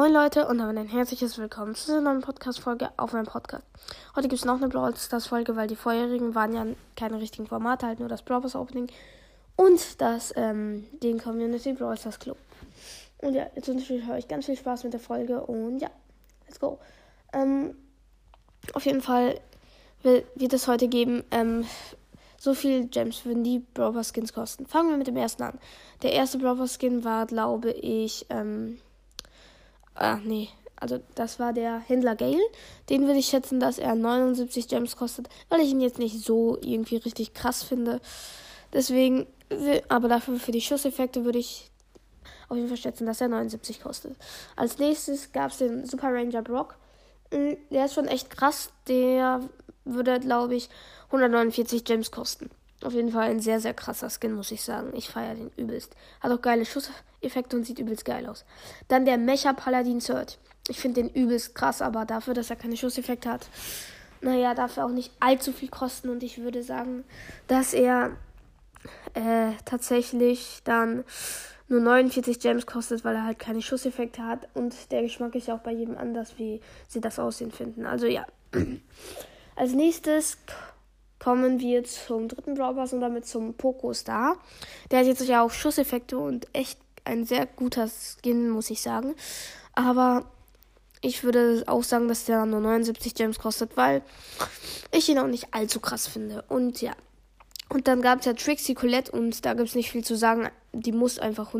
[0.00, 3.66] Moin Leute und damit ein herzliches Willkommen zu einer neuen Podcast-Folge auf meinem Podcast.
[4.16, 6.64] Heute gibt es noch eine Brawl Stars-Folge, weil die vorherigen waren ja
[6.96, 8.86] keine richtigen Formate, halt nur das Brawl Stars Opening
[9.56, 12.38] und das, ähm, den Community Brawl Stars Club.
[13.18, 15.90] Und ja, jetzt wünsche ich euch ganz viel Spaß mit der Folge und ja,
[16.46, 16.78] let's go.
[17.34, 17.74] Ähm,
[18.72, 19.38] auf jeden Fall
[20.02, 21.66] wird es heute geben, ähm,
[22.38, 24.64] so viel Gems würden die Brawl Skins kosten.
[24.64, 25.58] Fangen wir mit dem ersten an.
[26.02, 28.78] Der erste Brawl Skin war, glaube ich, ähm,
[29.94, 30.48] Ah, nee.
[30.76, 32.40] Also das war der Händler Gale.
[32.88, 36.58] Den würde ich schätzen, dass er 79 Gems kostet, weil ich ihn jetzt nicht so
[36.62, 38.00] irgendwie richtig krass finde.
[38.72, 39.26] Deswegen,
[39.88, 41.70] aber dafür für die Schusseffekte würde ich
[42.48, 44.16] auf jeden Fall schätzen, dass er 79 kostet.
[44.56, 46.76] Als nächstes gab es den Super Ranger Brock.
[47.32, 48.72] Hm, der ist schon echt krass.
[48.88, 49.40] Der
[49.84, 50.68] würde, glaube ich,
[51.06, 52.50] 149 Gems kosten.
[52.82, 54.92] Auf jeden Fall ein sehr, sehr krasser Skin, muss ich sagen.
[54.94, 55.94] Ich feiere den übelst.
[56.20, 58.44] Hat auch geile Schusseffekte und sieht übelst geil aus.
[58.88, 60.38] Dann der Mecha Paladin Third.
[60.68, 63.48] Ich finde den übelst krass, aber dafür, dass er keine Schusseffekte hat,
[64.22, 66.08] naja, darf er auch nicht allzu viel kosten.
[66.08, 67.04] Und ich würde sagen,
[67.48, 68.16] dass er
[69.14, 71.04] äh, tatsächlich dann
[71.68, 74.48] nur 49 Gems kostet, weil er halt keine Schusseffekte hat.
[74.54, 77.86] Und der Geschmack ist ja auch bei jedem anders, wie sie das Aussehen finden.
[77.86, 78.26] Also ja.
[79.56, 80.38] Als nächstes
[81.20, 84.36] kommen wir zum dritten Brawl Pass und damit zum Poco Star.
[84.90, 89.14] Der hat jetzt ja auch Schusseffekte und echt ein sehr guter Skin, muss ich sagen.
[89.74, 90.24] Aber
[91.02, 94.02] ich würde auch sagen, dass der nur 79 Gems kostet, weil
[94.92, 96.42] ich ihn auch nicht allzu krass finde.
[96.48, 96.92] Und ja.
[97.68, 100.48] Und dann gab es ja Trixie Colette und da gibt es nicht viel zu sagen.
[100.72, 101.54] Die muss einfach,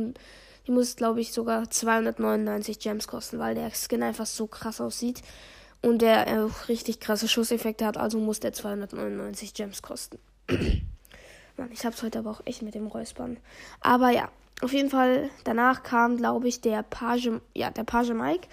[0.66, 5.22] die muss, glaube ich, sogar 299 Gems kosten, weil der Skin einfach so krass aussieht
[5.82, 10.18] und der äh, richtig krasse Schusseffekte hat, also muss der 299 Gems kosten.
[11.56, 13.38] Mann, ich hab's heute aber auch echt mit dem Räuspern.
[13.80, 14.30] Aber ja,
[14.62, 18.48] auf jeden Fall, danach kam, glaube ich, der Page, ja, der Page Mike.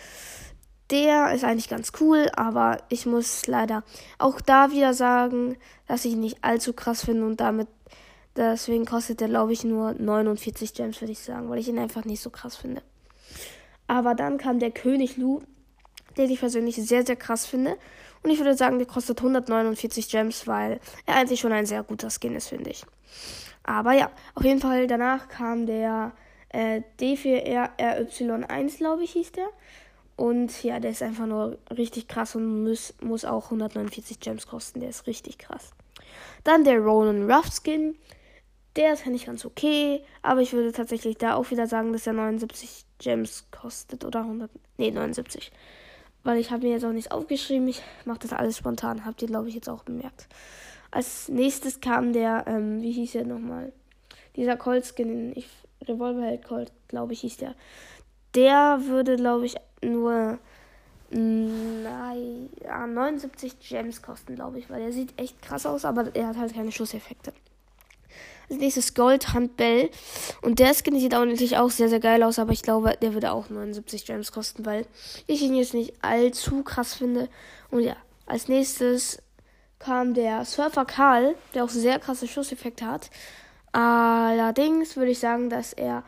[0.90, 3.84] Der ist eigentlich ganz cool, aber ich muss leider
[4.20, 7.68] auch da wieder sagen, dass ich ihn nicht allzu krass finde und damit,
[8.38, 12.06] deswegen kostet der, glaube ich, nur 49 Gems, würde ich sagen, weil ich ihn einfach
[12.06, 12.82] nicht so krass finde.
[13.88, 15.42] Aber dann kam der König Lu
[16.18, 17.78] den ich persönlich sehr, sehr krass finde.
[18.24, 22.10] Und ich würde sagen, der kostet 149 Gems, weil er eigentlich schon ein sehr guter
[22.10, 22.84] Skin ist, finde ich.
[23.64, 26.14] Aber ja, auf jeden Fall danach kam der
[26.50, 29.48] äh, D4RY1, glaube ich, hieß der.
[30.16, 34.80] Und ja, der ist einfach nur richtig krass und muss, muss auch 149 Gems kosten.
[34.80, 35.72] Der ist richtig krass.
[36.44, 37.96] Dann der Ronan Rough Skin.
[38.76, 42.06] Der ist ja nicht ganz okay, aber ich würde tatsächlich da auch wieder sagen, dass
[42.06, 44.52] er 79 Gems kostet oder 100.
[44.78, 45.52] Nee, 79
[46.28, 47.70] weil ich habe mir jetzt auch nichts aufgeschrieben.
[47.70, 49.06] Ich mache das alles spontan.
[49.06, 50.28] Habt ihr, glaube ich, jetzt auch bemerkt.
[50.92, 53.72] Als nächstes kam der, ähm, wie hieß der nochmal?
[54.36, 55.42] Dieser Colt-Skin,
[55.86, 57.56] Revolverheld Colt, glaube ich, hieß der.
[58.36, 60.38] Der würde, glaube ich, nur
[61.12, 66.38] nein, 79 Gems kosten, glaube ich, weil der sieht echt krass aus, aber er hat
[66.38, 67.32] halt keine Schusseffekte.
[68.50, 69.90] Nächstes Gold Handbell.
[70.42, 73.14] Und der Skin sieht auch natürlich auch sehr, sehr geil aus, aber ich glaube, der
[73.14, 74.86] würde auch 79 Gems kosten, weil
[75.28, 77.30] ich ihn jetzt nicht allzu krass finde.
[77.72, 79.22] Und ja, als nächstes
[79.80, 83.10] kam der Surfer Karl, der auch sehr krasse Schusseffekte hat.
[83.74, 86.04] Allerdings würde ich sagen, dass er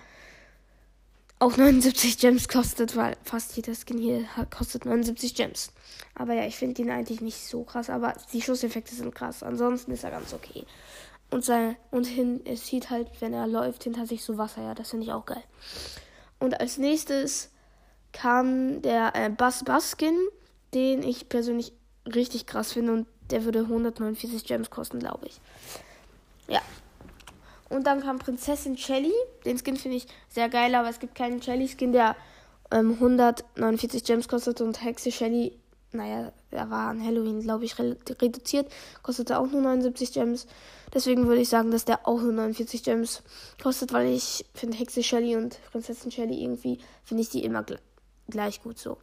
[1.39, 5.71] auch 79 Gems kostet, weil fast jeder Skin hier kostet 79 Gems.
[6.15, 9.41] Aber ja, ich finde ihn eigentlich nicht so krass, aber die Schusseffekte sind krass.
[9.41, 10.65] Ansonsten ist er ganz okay.
[11.31, 14.63] Und, sein, und hin, es sieht halt, wenn er läuft, hinter sich so Wasser.
[14.63, 15.43] Ja, das finde ich auch geil.
[16.39, 17.51] Und als nächstes
[18.11, 20.17] kam der äh, Bass Baskin,
[20.73, 21.73] den ich persönlich
[22.05, 22.93] richtig krass finde.
[22.93, 25.39] Und der würde 149 Gems kosten, glaube ich.
[26.47, 26.61] Ja.
[27.69, 29.13] Und dann kam Prinzessin Shelly.
[29.45, 32.15] Den Skin finde ich sehr geil, aber es gibt keinen Shelly-Skin, der
[32.71, 34.61] ähm, 149 Gems kostet.
[34.61, 35.53] Und Hexe Shelly
[35.91, 40.47] naja, er war an Halloween, glaube ich, reduziert, kostete auch nur 79 Gems.
[40.93, 43.23] Deswegen würde ich sagen, dass der auch nur 49 Gems
[43.61, 47.79] kostet, weil ich finde Hexe Shelly und Prinzessin Shelly irgendwie, finde ich die immer gl
[48.29, 48.97] gleich gut so.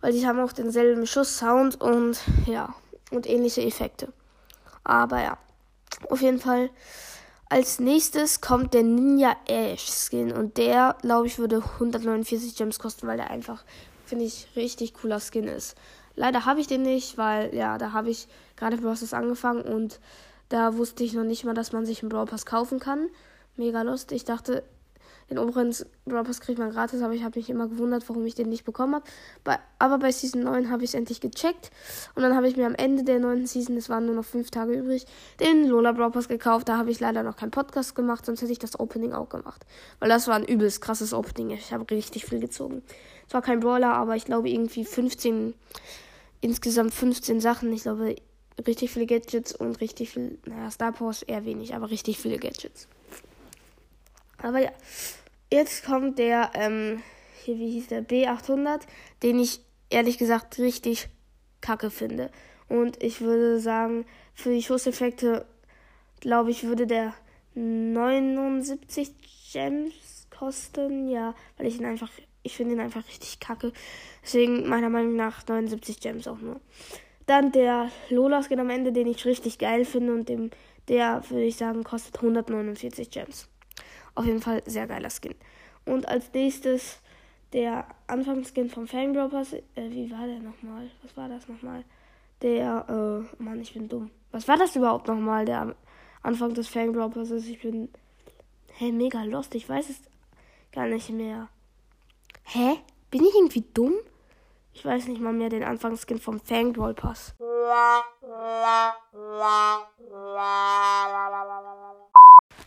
[0.00, 2.74] Weil die haben auch denselben Schuss-Sound und ja,
[3.10, 4.12] und ähnliche Effekte.
[4.82, 5.38] Aber ja,
[6.08, 6.70] auf jeden Fall.
[7.50, 13.06] Als nächstes kommt der Ninja Ash Skin und der, glaube ich, würde 149 Gems kosten,
[13.06, 13.64] weil der einfach
[14.14, 15.76] finde ich, richtig cooler Skin ist.
[16.14, 19.12] Leider habe ich den nicht, weil ja, da habe ich gerade Bros.
[19.12, 19.98] angefangen und
[20.48, 23.08] da wusste ich noch nicht mal, dass man sich einen Brawl Pass kaufen kann.
[23.56, 24.18] Mega lustig.
[24.18, 24.62] Ich dachte,
[25.30, 25.74] den oberen
[26.04, 28.64] Brawl Pass kriegt man gratis, aber ich habe mich immer gewundert, warum ich den nicht
[28.64, 29.58] bekommen habe.
[29.78, 31.70] aber bei Season 9 habe ich es endlich gecheckt.
[32.14, 34.50] Und dann habe ich mir am Ende der neunten Season, es waren nur noch fünf
[34.50, 35.06] Tage übrig,
[35.40, 36.68] den Lola Brawl Pass gekauft.
[36.68, 39.64] Da habe ich leider noch keinen Podcast gemacht, sonst hätte ich das Opening auch gemacht.
[39.98, 41.50] Weil das war ein übelst krasses Opening.
[41.50, 42.82] Ich habe richtig viel gezogen.
[43.28, 45.54] Zwar kein Brawler, aber ich glaube irgendwie 15,
[46.40, 47.72] insgesamt 15 Sachen.
[47.72, 48.16] Ich glaube,
[48.66, 52.88] richtig viele Gadgets und richtig viel, naja, Star Powers eher wenig, aber richtig viele Gadgets.
[54.44, 54.72] Aber ja,
[55.50, 57.02] jetzt kommt der, ähm,
[57.44, 58.82] hier, wie hieß der, B800,
[59.22, 61.08] den ich ehrlich gesagt richtig
[61.62, 62.30] kacke finde.
[62.68, 64.04] Und ich würde sagen,
[64.34, 65.46] für die Schusseffekte,
[66.20, 67.14] glaube ich, würde der
[67.54, 69.14] 79
[69.50, 71.08] Gems kosten.
[71.08, 72.10] Ja, weil ich ihn einfach,
[72.42, 73.72] ich finde ihn einfach richtig kacke.
[74.22, 76.60] Deswegen meiner Meinung nach 79 Gems auch nur.
[77.24, 80.50] Dann der Lola-Skin am Ende, den ich richtig geil finde und dem,
[80.88, 83.48] der, würde ich sagen, kostet 149 Gems.
[84.14, 85.34] Auf jeden Fall sehr geiler Skin.
[85.84, 87.00] Und als nächstes
[87.54, 89.54] der Anfangsskin vom Fangdroppers.
[89.54, 90.90] Äh, wie war der nochmal?
[91.02, 91.84] Was war das nochmal?
[92.42, 94.10] Der, äh, Mann, ich bin dumm.
[94.32, 95.74] Was war das überhaupt nochmal, der
[96.22, 97.48] Anfang des Fangdroppers ist?
[97.48, 97.88] Ich bin,
[98.76, 99.54] hä, mega lost.
[99.54, 100.00] Ich weiß es
[100.72, 101.48] gar nicht mehr.
[102.42, 102.78] Hä?
[103.10, 103.94] Bin ich irgendwie dumm?
[104.72, 107.34] Ich weiß nicht mal mehr den Anfangsskin vom Fangdroll Pass.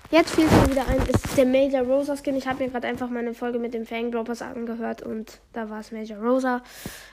[0.09, 2.37] Jetzt fiel mir wieder ein, ist der Major Rosa Skin.
[2.37, 5.81] Ich habe mir gerade einfach meine Folge mit dem Fang Droppers angehört und da war
[5.81, 6.63] es Major Rosa.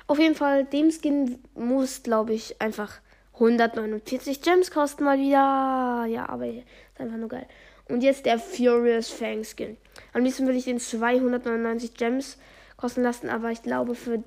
[0.06, 3.00] Auf jeden Fall, dem Skin muss, glaube ich, einfach
[3.32, 6.06] 149 Gems kosten mal wieder.
[6.08, 6.62] Ja, aber ist
[6.98, 7.48] einfach nur geil.
[7.88, 9.76] Und jetzt der Furious Fang Skin.
[10.12, 12.38] Am liebsten würde ich den 299 Gems
[12.76, 14.22] kosten lassen, aber ich glaube für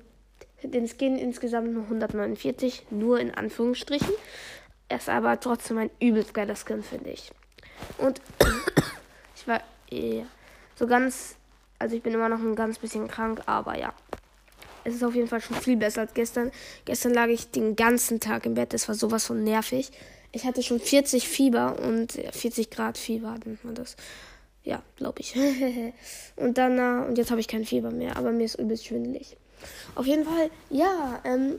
[0.62, 4.12] den Skin insgesamt nur 149, nur in Anführungsstrichen.
[4.90, 7.32] Er ist aber trotzdem ein übelst geiler Skin, finde ich.
[7.98, 8.20] Und
[9.36, 9.60] ich war
[9.90, 10.24] eh
[10.76, 11.36] so ganz,
[11.78, 13.92] also ich bin immer noch ein ganz bisschen krank, aber ja.
[14.84, 16.50] Es ist auf jeden Fall schon viel besser als gestern.
[16.84, 19.90] Gestern lag ich den ganzen Tag im Bett, das war sowas von nervig.
[20.32, 23.96] Ich hatte schon 40 Fieber und 40 Grad Fieber nennt man das.
[24.62, 25.34] Ja, glaube ich.
[26.36, 29.36] und dann, und jetzt habe ich kein Fieber mehr, aber mir ist übelst schwindelig.
[29.94, 31.58] Auf jeden Fall, ja, ähm,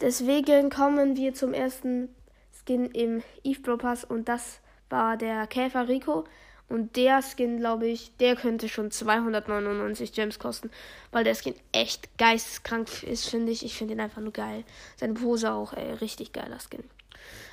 [0.00, 2.08] deswegen kommen wir zum ersten
[2.52, 4.60] Skin im Eve Pro Pass und das
[4.94, 6.24] war der Käfer Rico.
[6.68, 10.70] Und der Skin, glaube ich, der könnte schon 299 Gems kosten,
[11.10, 13.64] weil der Skin echt geisteskrank ist, finde ich.
[13.64, 14.64] Ich finde ihn einfach nur geil.
[14.96, 16.84] Seine Pose auch, ey, richtig geiler Skin.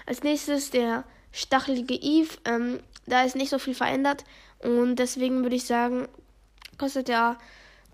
[0.05, 2.38] Als nächstes der stachelige Eve.
[2.45, 4.23] Ähm, da ist nicht so viel verändert
[4.59, 6.07] und deswegen würde ich sagen,
[6.77, 7.37] kostet er,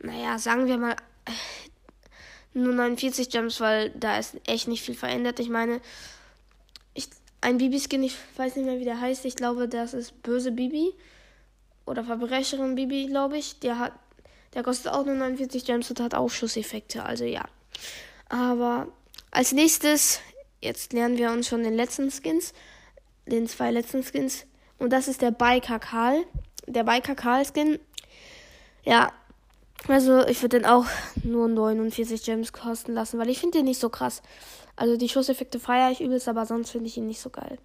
[0.01, 0.95] naja, sagen wir mal
[1.25, 1.31] äh,
[2.53, 5.39] nur 49 Gems, weil da ist echt nicht viel verändert.
[5.39, 5.79] Ich meine,
[7.41, 9.25] ein Bibi-Skin, ich weiß nicht mehr, wie der heißt.
[9.25, 10.93] Ich glaube, das ist Böse Bibi.
[11.85, 13.59] Oder Verbrecherin Bibi, glaube ich.
[13.59, 13.93] Der hat,
[14.53, 17.03] der kostet auch nur 49 Gems und hat auch Schusseffekte.
[17.03, 17.45] Also ja.
[18.29, 18.87] Aber
[19.31, 20.19] als nächstes,
[20.61, 22.53] jetzt lernen wir uns schon den letzten Skins.
[23.25, 24.45] Den zwei letzten Skins.
[24.79, 26.23] Und das ist der Biker Karl.
[26.65, 27.79] Der Biker Karl Skin.
[28.83, 29.11] Ja.
[29.87, 30.85] Also ich würde den auch
[31.23, 34.21] nur 49 Gems kosten lassen, weil ich finde den nicht so krass.
[34.77, 37.57] Also die Schusseffekte feiere ich übelst, aber sonst finde ich ihn nicht so geil.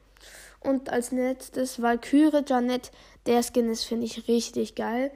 [0.60, 2.90] Und als letztes Valkyrie Janet.
[3.26, 5.12] Der Skin ist, finde ich, richtig geil.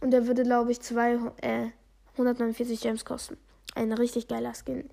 [0.00, 1.68] Und der würde, glaube ich, zwei, äh,
[2.14, 3.36] 149 Gems kosten.
[3.76, 4.90] Ein richtig geiler Skin.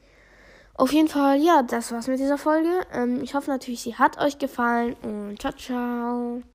[0.75, 2.69] Auf jeden Fall, ja, das war's mit dieser Folge.
[2.93, 6.41] Ähm, ich hoffe natürlich, sie hat euch gefallen und ciao, ciao.